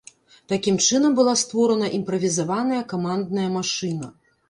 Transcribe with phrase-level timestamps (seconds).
[0.53, 4.15] Такім чынам была створана імправізаваная камандная машына.